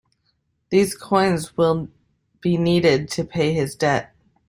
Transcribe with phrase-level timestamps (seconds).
[0.71, 1.87] These coins will
[2.39, 4.15] be needed to pay his debt.